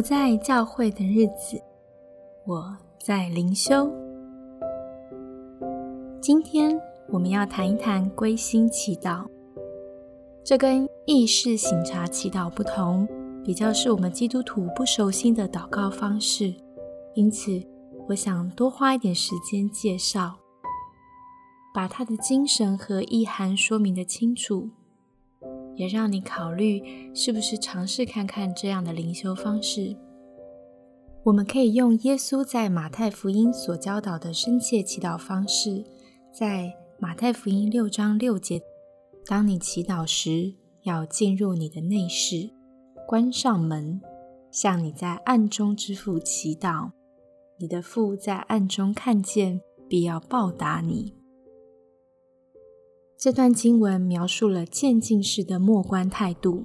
[0.00, 1.62] 不在教会的日子，
[2.46, 3.92] 我在灵修。
[6.22, 6.80] 今天
[7.10, 9.26] 我们要谈一谈归心祈祷，
[10.42, 13.06] 这跟意识醒察祈祷不同，
[13.44, 16.54] 比较是我们基督徒不熟悉的祷告方式，
[17.12, 17.62] 因此
[18.08, 20.34] 我想多花一点时间介绍，
[21.74, 24.70] 把它的精神和意涵说明的清楚。
[25.80, 26.82] 也让你考虑
[27.14, 29.96] 是不是尝试看看这样的灵修方式。
[31.24, 35.82] 我们可以用耶稣在马太福音所教导的深切祈祷方式，
[36.30, 38.60] 在马太福音六章六节，
[39.24, 42.50] 当你祈祷时，要进入你的内室，
[43.08, 44.02] 关上门，
[44.50, 46.90] 向你在暗中之父祈祷。
[47.58, 51.14] 你的父在暗中看见，必要报答你。
[53.20, 56.64] 这段经文描述了渐进式的默观态度。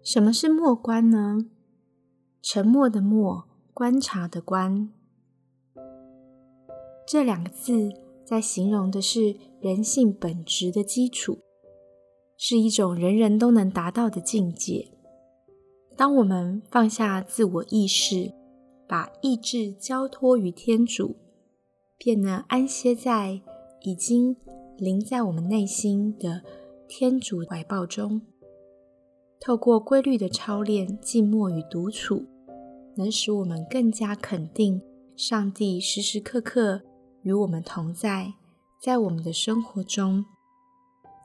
[0.00, 1.50] 什么是默观呢？
[2.40, 4.92] 沉默的默，观察的观。
[7.04, 7.90] 这两个字
[8.24, 11.38] 在形容的是人性本质的基础，
[12.36, 14.92] 是一种人人都能达到的境界。
[15.96, 18.32] 当我们放下自我意识，
[18.86, 21.16] 把意志交托于天主，
[21.98, 23.40] 便能安歇在
[23.80, 24.36] 已经。
[24.80, 26.42] 临在我们内心的
[26.88, 28.22] 天主怀抱中，
[29.38, 32.24] 透过规律的操练、静默与独处，
[32.96, 34.80] 能使我们更加肯定
[35.14, 36.80] 上帝时时刻刻
[37.22, 38.32] 与我们同在，
[38.82, 40.24] 在我们的生活中，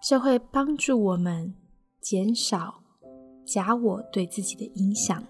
[0.03, 1.55] 这会帮助我们
[2.01, 2.83] 减少
[3.45, 5.23] 假我对自己的影响。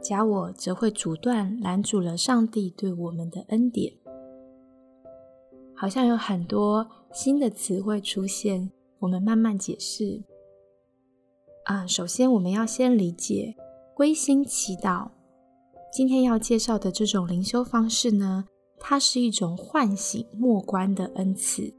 [0.00, 3.92] 假我则会阻断、拦阻了上帝对我们的恩典。
[5.76, 10.22] 好像有很多新的词汇出现，我们慢慢解释。
[11.66, 13.54] 啊，首先我们要先理解
[13.94, 15.10] 归心祈祷。
[15.92, 18.46] 今天要介绍的这种灵修方式呢，
[18.78, 21.74] 它是一种唤醒默观的恩赐，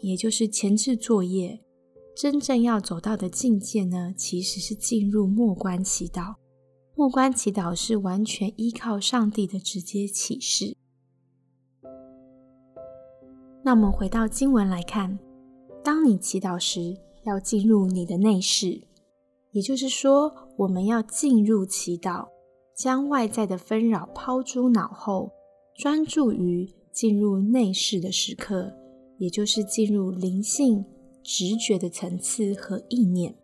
[0.00, 1.60] 也就是前置作业。
[2.14, 6.36] 真正要走到的境界呢，其实是进入默观祈祷。
[6.94, 10.76] 默观祈祷是完全依靠上帝的直接启示。
[13.64, 15.18] 那我们回到经文来看，
[15.84, 18.88] 当你祈祷时，要进入你的内室，
[19.52, 22.26] 也就是说，我们要进入祈祷，
[22.74, 25.30] 将外在的纷扰抛诸脑后，
[25.76, 28.72] 专注于进入内室的时刻，
[29.18, 30.84] 也就是进入灵性
[31.22, 33.36] 直觉的层次和意念。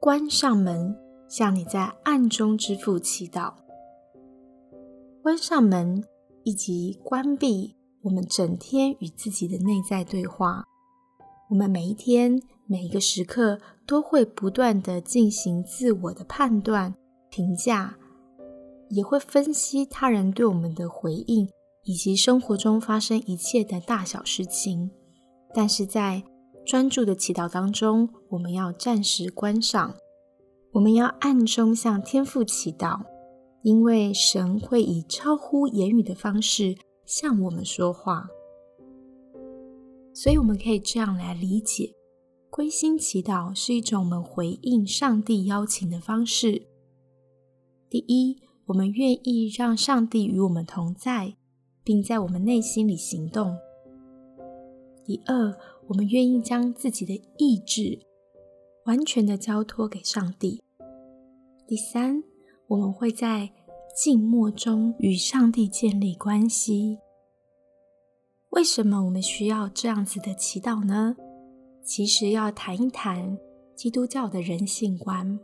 [0.00, 0.96] 关上门，
[1.28, 3.54] 向你在暗中之父祈祷。
[5.22, 6.02] 关上门。
[6.44, 10.64] 以及关闭我们整天与自己的内在对话。
[11.50, 16.94] 我们每一天每一个时刻都会不断的进行自我的判断、
[17.28, 17.96] 评价，
[18.88, 21.48] 也会分析他人对我们的回应，
[21.84, 24.90] 以及生活中发生一切的大小事情。
[25.52, 26.22] 但是在
[26.64, 29.96] 专注的祈祷当中，我们要暂时关上，
[30.72, 33.00] 我们要暗中向天父祈祷。
[33.62, 38.26] 因为神会以超乎言语的方式向我们说话，
[40.14, 41.94] 所以我们可以这样来理解：
[42.48, 46.62] 归心祈祷是一种我们回应上帝邀请的方式。
[47.90, 51.34] 第一，我们愿意让上帝与我们同在，
[51.84, 53.56] 并在我们内心里行动；
[55.04, 55.54] 第二，
[55.88, 57.98] 我们愿意将自己的意志
[58.86, 60.62] 完全的交托给上帝；
[61.66, 62.29] 第三。
[62.70, 63.50] 我们会在
[63.96, 67.00] 静默中与上帝建立关系。
[68.50, 71.16] 为什么我们需要这样子的祈祷呢？
[71.82, 73.36] 其实要谈一谈
[73.74, 75.40] 基督教的人性观。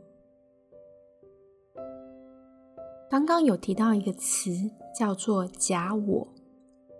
[3.11, 6.29] 刚刚有提到一个词，叫做“假我”，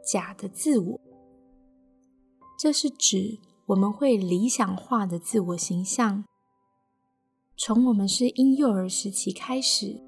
[0.05, 1.01] 假的自我。
[2.59, 6.25] 这是指我们会理想化的自我形象，
[7.57, 10.05] 从我们是婴幼儿时期开始。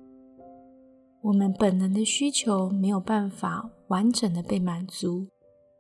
[1.28, 5.26] 我们本能的需求没有办法完整的被满足，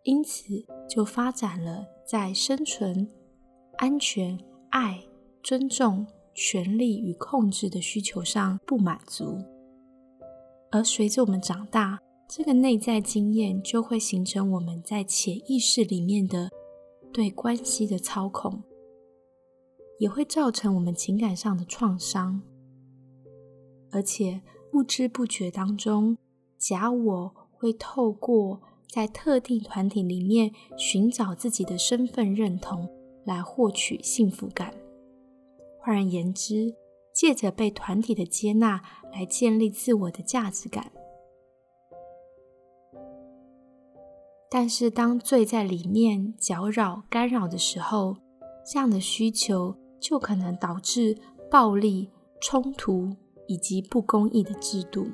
[0.02, 0.44] 因此
[0.86, 3.08] 就发展了在生存、
[3.78, 5.02] 安全、爱、
[5.42, 9.38] 尊重、权力与控制的需求上不满足。
[10.70, 11.98] 而随着我们长大，
[12.28, 16.50] 这个内在经验就会形成我们在潜意识里面的
[17.10, 18.62] 对关系的操控，
[19.98, 22.42] 也会造成我们情感上的创伤，
[23.90, 24.42] 而且。
[24.70, 26.16] 不知不觉当中，
[26.58, 32.88] 假我会透过在特定团体里面寻找自己的身份认同，
[33.24, 34.72] 来获取幸福感。
[35.78, 36.74] 换而言之，
[37.14, 38.82] 借着被团体的接纳
[39.12, 40.92] 来建立自我的价值感。
[44.50, 48.16] 但是，当罪在里面搅扰、干扰的时候，
[48.64, 51.16] 这样的需求就可能导致
[51.50, 52.10] 暴力、
[52.40, 53.14] 冲突
[53.48, 55.08] 以及不公义的制度。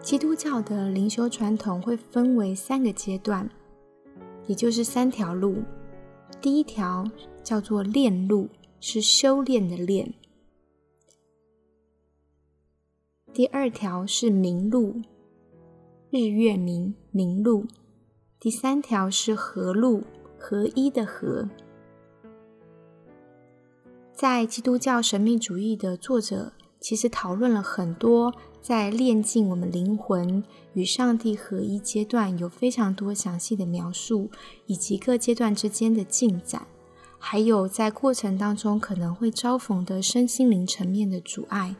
[0.00, 3.50] 基督教的灵修传统会分为三个阶段，
[4.46, 5.56] 也就是三条路。
[6.40, 7.04] 第一条
[7.42, 10.06] 叫做炼路，是修炼的炼；
[13.36, 15.02] 第二条是明路，
[16.08, 17.66] 日月明明路；
[18.40, 20.04] 第三条是合路，
[20.38, 21.46] 合一的合。
[24.14, 28.32] 在基督教神秘主义的作者其实讨论了很多。
[28.62, 30.42] 在炼尽我们灵魂
[30.72, 34.30] 与上帝合一阶段，有非常多详细的描述，
[34.64, 36.66] 以及各阶段之间的进展，
[37.18, 41.76] 还有在过程当中可能会遭逢的身心灵层面的阻碍。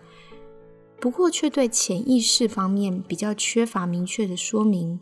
[0.98, 4.98] 不过，却对潜意识方面比较缺乏明确的说明。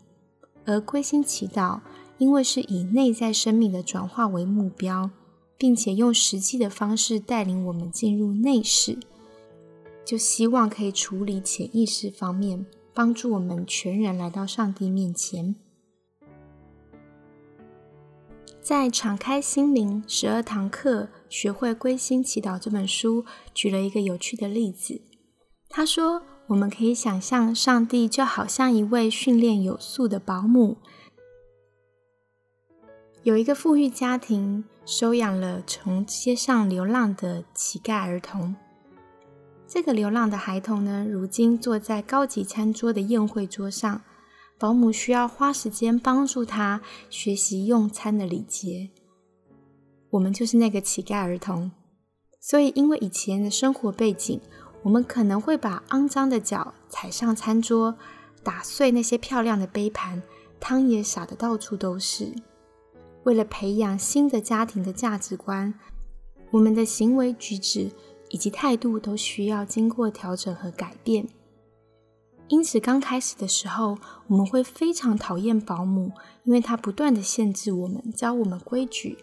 [0.65, 1.81] 而归心祈祷，
[2.17, 5.11] 因为是以内在生命的转化为目标，
[5.57, 8.97] 并且用实际的方式带领我们进入内室。
[10.03, 15.55] 就希望可以处理潜意识方面，帮助我们全然来到上帝面前。
[18.61, 25.01] 在《敞开心灵十二堂课学会归心祈祷》这本书，举了一个有趣的例子。
[25.69, 30.77] 他说：“我们可以想象，上帝就好像一位训练有素的保姆。
[33.23, 38.55] 有一个富裕家庭收养了从街上流浪的乞丐儿童。”
[39.67, 44.03] 这个流浪的孩童呢，如今坐在高级餐桌的宴会桌上，
[44.57, 48.91] 保姆需要花时间帮助他学习用餐的礼节。
[50.11, 51.71] 我们就是那个乞丐儿童，
[52.39, 54.39] 所以因为以前的生活背景，
[54.85, 57.97] 我们可能会把肮脏的脚踩上餐桌，
[58.41, 60.21] 打碎那些漂亮的杯盘，
[60.59, 62.31] 汤也洒得到处都是。
[63.23, 65.73] 为了培养新的家庭的价值观，
[66.51, 67.91] 我们的行为举止。
[68.29, 71.29] 以及态度都需要经过调整和改变，
[72.47, 76.11] 因此刚开始的时候，我们会非常讨厌保姆，
[76.43, 79.19] 因为她不断的限制我们，教我们规矩。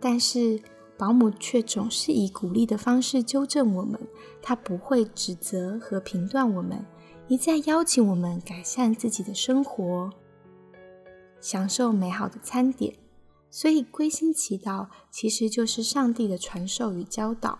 [0.00, 0.60] 但是
[0.98, 3.98] 保姆却总是以鼓励的方式纠正我们，
[4.42, 6.84] 他不会指责和评断我们，
[7.28, 10.10] 一再邀请我们改善自己的生活，
[11.40, 12.96] 享受美好的餐点。
[13.50, 17.58] 所以归心祈祷其实就是上帝的传授与教导。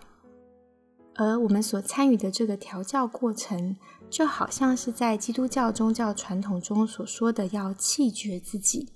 [1.15, 3.75] 而我们所参与的这个调教过程，
[4.09, 8.89] 就好像是在基督教宗教传统中所说的，要弃绝自己，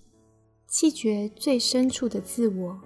[0.68, 2.80] 弃绝最深处的自我，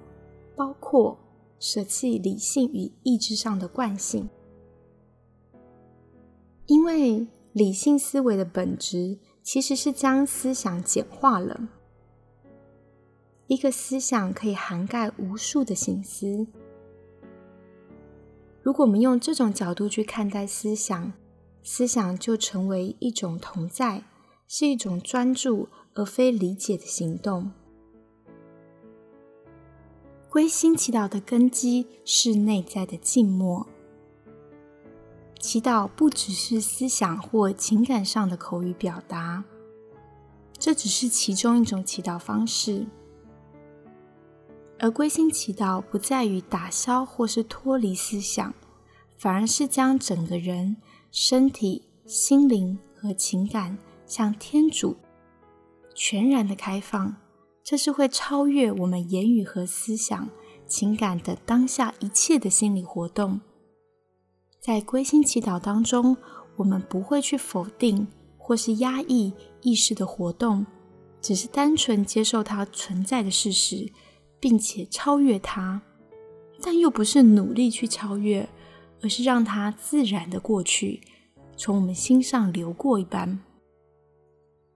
[0.56, 1.20] 包括
[1.60, 4.30] 舍弃理性与意志上的惯性。
[6.66, 11.70] 因为理性思维的本质其实是将思想简化了，
[13.48, 16.48] 一个思想可以涵盖无数的心思。
[18.62, 21.14] 如果我们用这种角度去看待思想，
[21.64, 24.04] 思想就成为一种同在，
[24.46, 27.52] 是一种专注而非理解的行动。
[30.38, 33.66] 归心祈祷的根基是内在的静默。
[35.40, 39.44] 祈祷不只是思想或情感上的口语表达，
[40.60, 42.86] 这只是其中一种祈祷方式。
[44.78, 48.54] 而归心祈祷不在于打消或是脱离思想，
[49.18, 50.78] 反而是将整个人、
[51.12, 53.76] 身体、心灵和情感
[54.06, 54.98] 向天主
[55.96, 57.16] 全然的开放。
[57.70, 60.30] 这是会超越我们言语和思想、
[60.66, 63.42] 情感的当下一切的心理活动。
[64.62, 66.16] 在归心祈祷当中，
[66.56, 68.08] 我们不会去否定
[68.38, 70.66] 或是压抑意识的活动，
[71.20, 73.92] 只是单纯接受它存在的事实。
[74.40, 75.82] 并且超越它，
[76.62, 78.48] 但又不是努力去超越，
[79.02, 81.02] 而是让它自然的过去，
[81.58, 83.40] 从我们心上流过一般。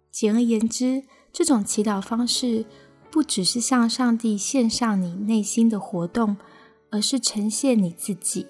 [0.10, 2.66] 简而言之，这种祈祷方式
[3.10, 6.38] 不只是向上帝献上你内心的活动，
[6.90, 8.48] 而是呈现你自己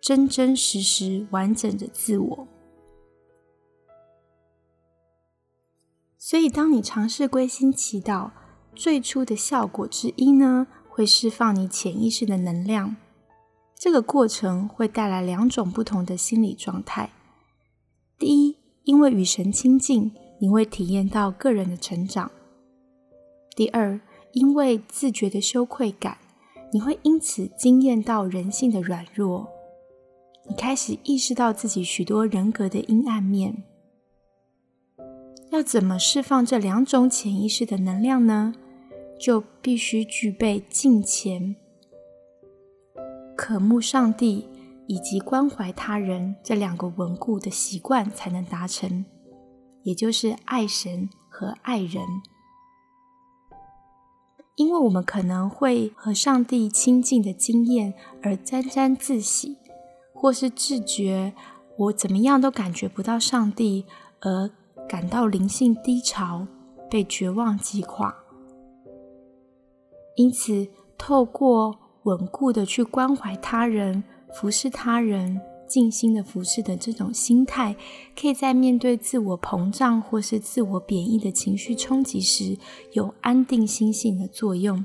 [0.00, 2.48] 真真实实完整的自我。
[6.18, 8.30] 所以，当你尝试归心祈祷。
[8.76, 12.96] 最初的效果之一呢，会释放你潜意识的能量。
[13.78, 17.10] 这个过程会带来两种不同的心理状态。
[18.18, 20.10] 第一因为与神亲近，
[20.44, 22.30] 你会体验到个人的成长。
[23.56, 23.98] 第二，
[24.32, 26.18] 因为自觉的羞愧感，
[26.70, 29.48] 你会因此惊艳到人性的软弱。
[30.46, 33.64] 你开始意识到自己许多人格的阴暗面。
[35.50, 38.54] 要怎么释放这两种潜意识的能量呢？
[39.18, 41.56] 就必须具备敬虔、
[43.34, 44.46] 渴慕上帝
[44.86, 49.06] 以及关怀他人这两个稳固的习惯才能达成，
[49.84, 52.02] 也就是爱神和爱人。
[54.56, 59.56] 因为我们可能会和上帝亲近的经验而沾沾自喜，
[60.12, 61.34] 或是自觉
[61.76, 63.84] 我怎么样都感觉不到上帝，
[64.20, 64.48] 而
[64.88, 66.46] 感到灵性低潮，
[66.88, 68.14] 被绝望击垮。
[70.14, 77.76] 因此，透过稳固的去关怀他人、服侍他人、静心的服侍的这种心态，
[78.18, 82.56] 可以在面对自我膨胀或是自我贬义的情绪冲击时，
[82.92, 84.84] 有安定心性的作用。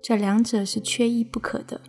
[0.00, 1.80] 这两者是缺一不可的。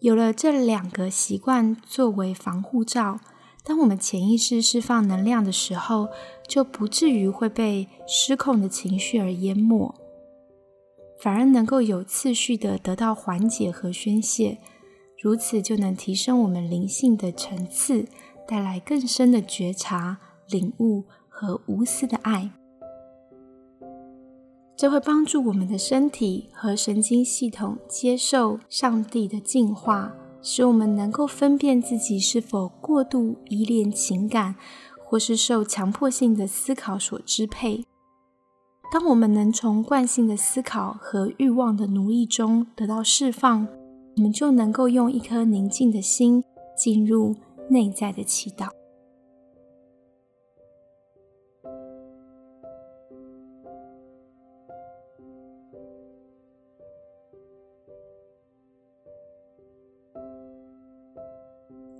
[0.00, 3.18] 有了这两个习惯作为防护罩，
[3.64, 6.08] 当我们潜意识释放能量的时候，
[6.46, 9.92] 就不至于会被失控的情绪而淹没。
[11.18, 14.58] 反而能够有次序的得到缓解和宣泄，
[15.22, 18.06] 如此就能提升我们灵性的层次，
[18.46, 20.18] 带来更深的觉察、
[20.48, 22.50] 领悟和无私的爱。
[24.76, 34.54] 这会帮助我们的身体和神经系统接受上帝的净化，使我们能够分辨自己是否过度依恋情感，
[35.02, 37.86] 或是受强迫性的思考所支配。
[38.92, 43.66] 当我们能从惯性的思考和欲望的奴役中得到释放，
[44.16, 46.42] 我们就能够用一颗宁静的心
[46.74, 47.34] 进入
[47.68, 48.70] 内在的祈祷。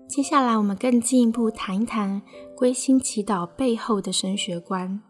[0.08, 2.23] 接下来，我们更进一步谈一谈
[2.56, 5.02] 归心祈祷背后的神学观。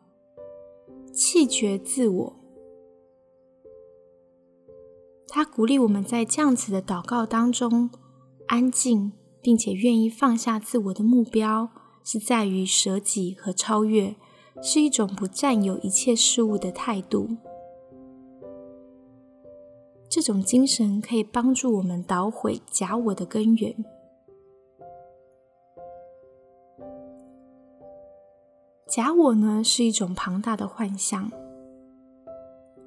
[1.12, 2.36] 气绝自我，
[5.36, 7.90] 他鼓励我们在这样子的祷告当中
[8.46, 9.12] 安静，
[9.42, 11.68] 并且愿意放下自我的目标，
[12.02, 14.16] 是在于舍己和超越，
[14.62, 17.36] 是一种不占有一切事物的态度。
[20.08, 23.84] 这种精神可以帮助我们捣毁假我的根源。
[28.88, 31.30] 假我呢是一种庞大的幻象。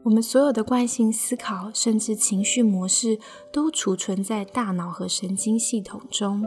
[0.04, 3.20] 我们所有的惯性思考，甚至情绪模式，
[3.52, 6.46] 都储存在大脑和神经系统中。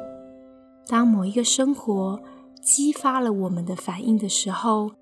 [0.89, 2.21] 当某一个生活
[2.63, 4.93] 激发了我们的反应的时候，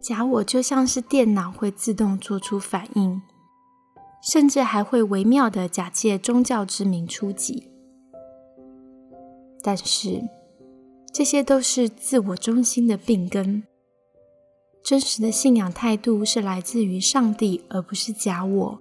[0.00, 3.22] 假我就像是电脑会自动做出反应，
[4.22, 7.68] 甚至还会微妙的假借宗教之名出击。
[9.62, 10.22] 但是。
[11.10, 13.64] 这些都是自我中心的病根。
[14.82, 18.78] 真实的信仰态度是来自于上帝，而不是假我。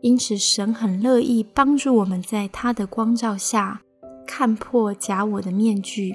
[0.00, 3.82] 因此，神很乐意帮助我们在他的光照下
[4.26, 6.14] 看破假我的面具，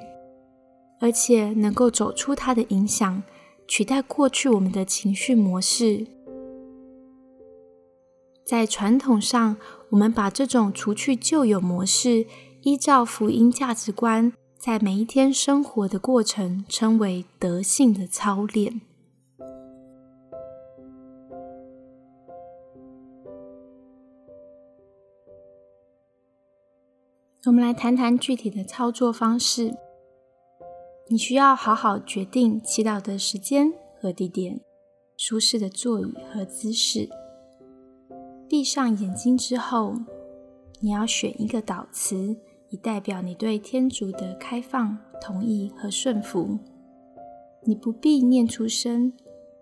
[1.00, 3.22] 而且能够走出他的影响，
[3.68, 6.06] 取代过去我们的情绪模式。
[8.46, 9.56] 在传统上，
[9.90, 12.26] 我们把这种除去旧有模式，
[12.62, 14.32] 依照福音价值观。
[14.64, 18.80] 在每一天生活的过程，称为德性的操练。
[27.44, 29.76] 我们来谈谈具体的操作方式。
[31.08, 34.62] 你需要好好决定祈祷的时间和地点，
[35.18, 37.10] 舒适的座椅和姿势。
[38.48, 39.92] 闭上眼睛之后，
[40.80, 42.38] 你要选一个祷词。
[42.74, 46.58] 以代表你对天主的开放、同意和顺服。
[47.62, 49.12] 你不必念出声，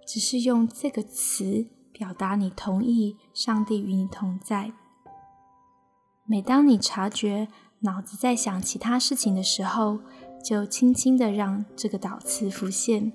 [0.07, 4.73] 只是用这个词表达你同意上帝与你同在。
[6.25, 7.49] 每当你察觉
[7.81, 9.99] 脑子在想其他事情的时候，
[10.43, 13.13] 就轻轻的让这个导词浮现。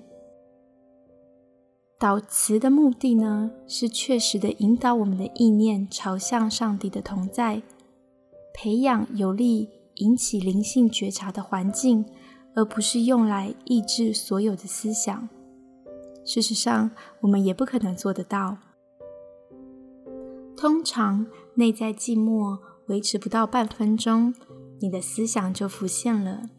[1.98, 7.62] 导词的目的呢，是确实的引导我们的意念朝向上帝的同在，
[8.54, 9.70] 培养有利。
[9.98, 12.04] 引起灵性觉察的环境，
[12.54, 15.28] 而不是用来抑制所有的思想。
[16.24, 16.90] 事实上，
[17.20, 18.58] 我们也不可能做得到。
[20.56, 24.34] 通常，内在寂寞维持不到半分钟，
[24.80, 26.50] 你的思想就浮现了。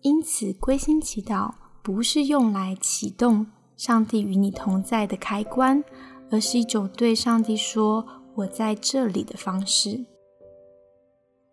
[0.00, 3.46] 因此，归心祈祷不是用来启动
[3.76, 5.84] 上帝与你同在的开关，
[6.30, 10.06] 而是一种对上帝说“我在这里”的方式。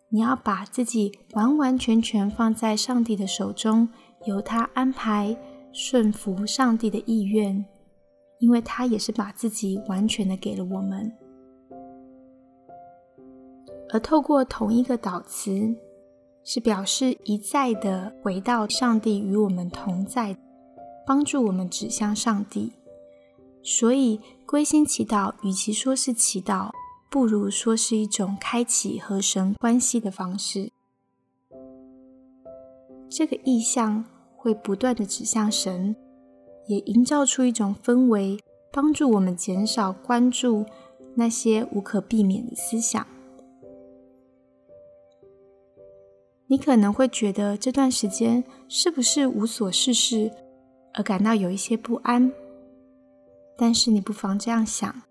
[0.09, 3.89] 你要把自己完完全全放在上帝的手中，
[4.25, 5.37] 由他安排，
[5.71, 7.65] 顺服上帝的意愿，
[8.39, 11.11] 因为他也是把自己完全的给了我们。
[13.91, 15.75] 而透过同一个祷词。
[16.41, 20.35] 是表示一再的回到上帝与我们同在，
[21.05, 22.71] 帮助我们指向上帝。
[23.61, 26.71] 所以归心祈祷，与其说是祈祷，
[27.09, 30.71] 不如说是一种开启和神关系的方式。
[33.09, 35.95] 这个意象会不断的指向神，
[36.67, 38.39] 也营造出一种氛围，
[38.71, 40.65] 帮助我们减少关注
[41.15, 43.05] 那些无可避免的思想。
[46.45, 50.31] 你可能会觉得这段时间是不是无所事事，
[50.93, 52.31] 而感到有一些不安。
[53.57, 55.01] 但是你不妨这样想：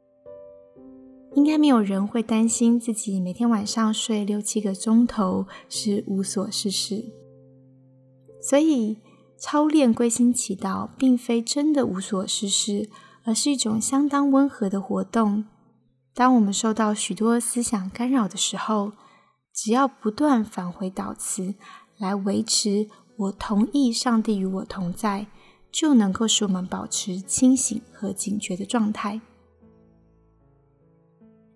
[1.34, 7.04] 应该没有人会担心自己每天晚上睡六七个钟头是无所事事。
[8.40, 8.96] 所以，
[9.36, 12.88] 操练归心祈祷，并非真的无所事事，
[13.24, 15.44] 而是一种相当温和的活动。
[16.14, 18.92] 当我们受到许多思想干扰的时候，
[19.52, 21.54] 只要不断返回祷词，
[21.98, 25.26] 来维持我同意上帝与我同在，
[25.70, 29.20] 就能够使我们保持清醒和警觉的状态。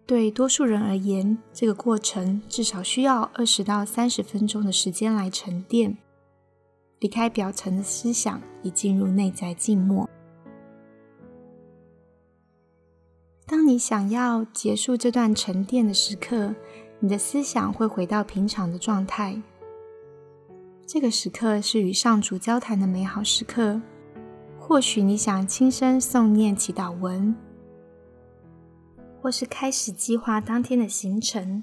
[0.05, 5.97] 对多数人而言，这个过程至少需要二十到三十分钟的时间来沉淀，
[6.99, 10.09] 离开表层的思想，以进入内在静默。
[13.47, 16.55] 当你想要结束这段沉淀的时刻，
[17.01, 19.41] 你的思想会回到平常的状态。
[20.87, 23.81] 这个时刻是与上主交谈的美好时刻。
[24.59, 27.35] 或许你想轻声诵念祈祷文，
[29.23, 31.63] 或是开始计划当天的行程。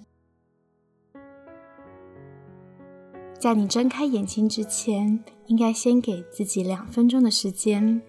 [3.37, 8.01] 在你睁开眼睛之前，应该先给自己两分钟的时间，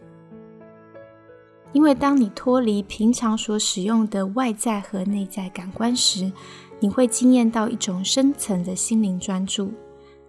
[1.72, 6.32] 因为当你脱离平常所使用的外在和内在感官时，
[6.78, 9.72] 你会惊艳到一种深层的心灵专注。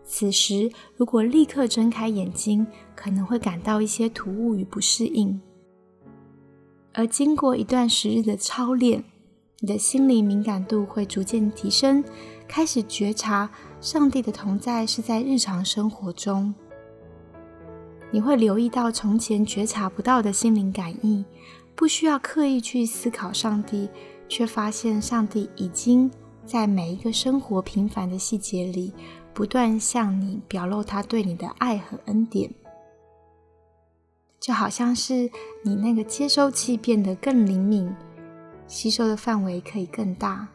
[0.04, 5.40] 此时，如果立刻睁开眼睛，可能会感到一些突兀与不适应。
[6.94, 9.04] 而经过一段时日的操练，
[9.64, 12.04] 你的心灵敏感度会逐渐提升，
[12.48, 13.48] 开始觉察
[13.80, 16.52] 上帝的同在是在日常生活中。
[18.10, 21.24] 你会留意到从前觉察不到的心灵感应，
[21.76, 23.88] 不需要刻意去思考上帝，
[24.28, 26.12] 却发现上帝已经。
[26.44, 28.92] 在每一个生活平凡的细节里，
[29.32, 32.52] 不断向你表露他对你的爱和恩典，
[34.40, 35.30] 就好像是
[35.64, 37.96] 你那个接收器变得更灵敏，
[38.72, 40.48] 吸收的范围可以更大，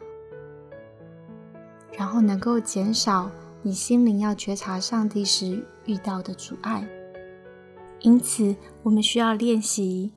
[1.95, 3.29] 然后能够减少
[3.61, 6.83] 你心灵要觉察上帝时遇到的阻碍。
[7.99, 10.13] 因此，我们需要练习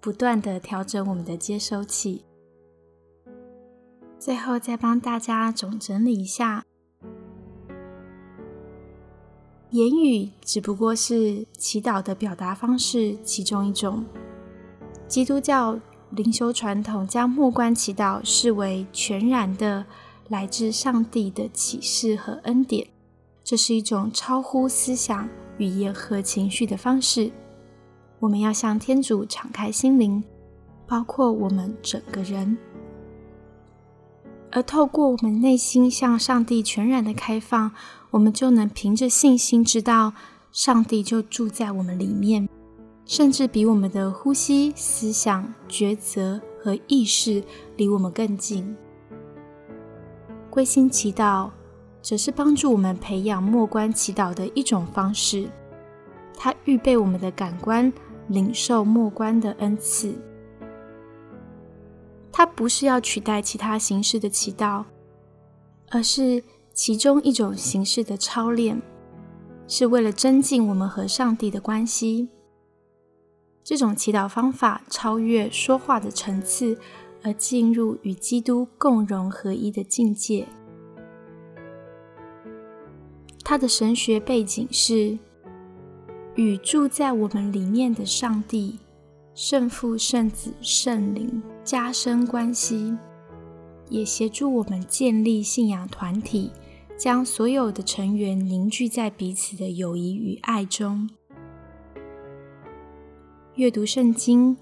[0.00, 2.24] 不断的调整我们的接收器。
[4.18, 6.64] 最后再帮大家总整理一下，
[9.68, 14.06] 言语只不过是祈祷的表达方式其中一种。
[15.06, 15.78] 基督教
[16.14, 19.86] 灵修传统将默观祈祷视为全然的
[20.28, 22.86] 来自上帝的启示和恩典，
[23.42, 27.30] 这是一种超乎思想、语言和情绪的方式。
[28.18, 30.22] 我们要向天主敞开心灵，
[30.86, 32.58] 包括我们整个人。
[34.50, 37.72] 而透过我们内心向上帝全然的开放，
[38.10, 40.12] 我们就能凭着信心知道，
[40.52, 42.46] 上帝就住在我们里面，
[43.04, 47.42] 甚至比我们的呼吸、思想、抉择和意识
[47.76, 48.76] 离我们更近。
[50.48, 51.50] 归心祈祷，
[52.00, 55.48] 则是帮助我们培养默观祈祷的一种方式，
[56.36, 57.92] 它预备我们的感官
[58.28, 60.14] 领受默观的恩赐。
[62.30, 64.84] 它不是要取代其他形式的祈祷，
[65.90, 68.80] 而是其中一种形式的操练，
[69.66, 72.28] 是为了增进我们和上帝的关系。
[73.64, 76.76] 这种祈祷方法超越说话的层次，
[77.22, 80.46] 而进入与基督共融合一的境界。
[83.44, 85.18] 它的神学背景是
[86.34, 88.78] 与住在我们里面的上帝。
[89.34, 92.94] 圣父、圣子、圣灵加深关系，
[93.88, 96.52] 也协助我们建立信仰团体，
[96.98, 101.08] 将所有的成员凝聚在彼此的友谊与爱中。
[103.56, 104.56] 阅读圣经，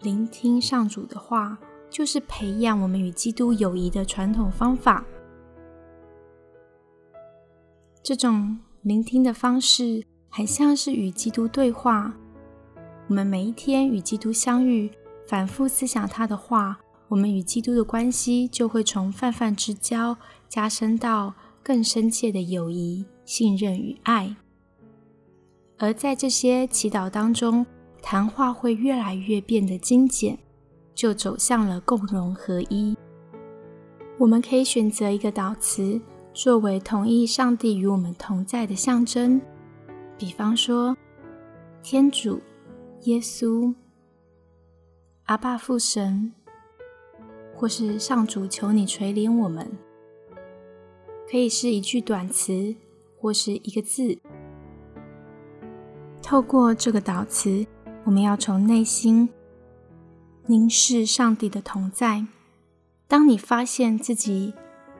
[0.00, 1.58] 聆听上主的话，
[1.90, 5.04] 就是培养我们与基督友谊的传统方法。
[8.02, 12.16] 这种聆听的方式，很像是与基督对话。
[13.08, 14.90] 我们每一天与基督相遇，
[15.26, 20.16] 反复思想他的话，我们与基督的关系就会从泛泛之交
[20.48, 24.34] 加深到更深切的友谊、信任与爱。
[25.76, 27.66] 而在这些祈祷当中，
[28.02, 30.38] 谈话会越来越变得精简，
[30.94, 32.96] 就走向了共融合一。
[34.18, 36.00] 我们可以选择一个导词。
[36.32, 39.40] 作为同意上帝与我们同在的象征，
[40.16, 40.96] 比方说
[41.82, 42.40] 天主、
[43.02, 43.74] 耶稣、
[45.24, 46.32] 阿爸父神，
[47.56, 49.72] 或是上主求你垂怜我们，
[51.28, 52.76] 可以是一句短词，
[53.18, 54.16] 或是一个字。
[56.22, 57.66] 透过这个导词，
[58.04, 59.28] 我们要从内心
[60.46, 62.26] 凝视上帝的同在。
[63.06, 64.54] 当你发现自己，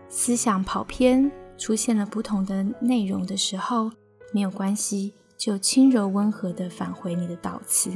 [0.08, 3.90] 思想跑偏，出现了不同的内容的时候，
[4.32, 7.90] 没有关系，就轻柔温和的返回你的导词，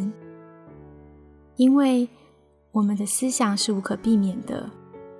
[1.56, 2.08] 因为
[2.72, 4.70] 我们的思想是无可避免的。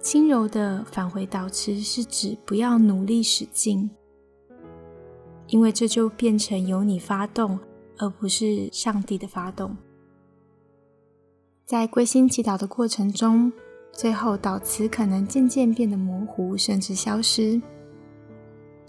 [0.01, 3.91] 轻柔的返回导词是指不要努力使劲，
[5.47, 7.59] 因为这就变成由你发动，
[7.99, 9.77] 而不是上帝的发动。
[11.65, 13.53] 在归心祈祷的过程中。
[13.97, 17.63] 最后，祷词可能渐渐变得模糊，甚至消失。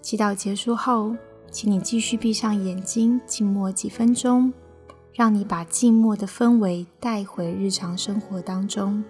[0.01, 1.15] 祈祷结束后，
[1.51, 4.51] 请你继续闭上眼睛，静默几分钟，
[5.13, 9.03] 让你把静默的氛围带回日常生活当中。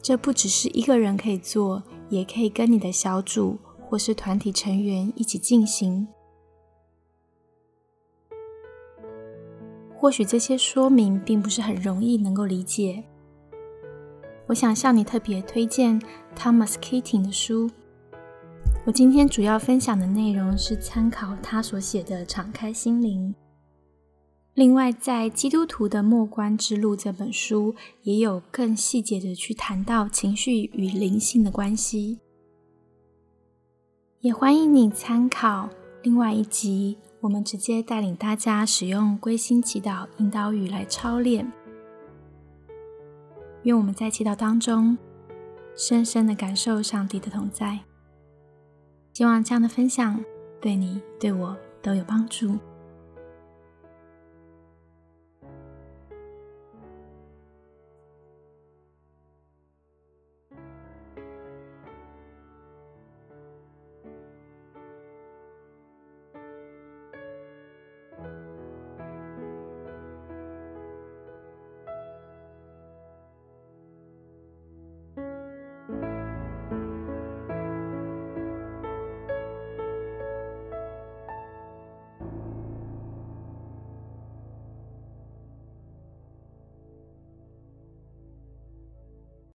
[0.00, 6.08] 这不只是一个人可以做，也可以跟你的小组或是团体成员一起进行。
[10.00, 13.04] 或许这些说明并不是很容易能够理解。
[14.46, 16.00] 我想向你特别推荐
[16.34, 17.70] Thomas Keating 的书。
[18.86, 23.34] 我今天主要分享的内容是参考他所写的《敞开心灵》。
[24.54, 32.20] 另外，在《基督徒的末关之路》这本书也有更细节的去谈到情绪与灵性的关系。
[34.20, 35.68] 也欢迎你参考
[36.02, 41.52] 另外一集，我们直接带领大家使用归心祈祷引导语来操练。
[43.64, 44.96] 愿我们在祈祷当中，
[45.76, 47.80] 深深的感受上帝的同在。
[49.12, 50.24] 希望这样的分享
[50.62, 52.58] 对你、对我都有帮助。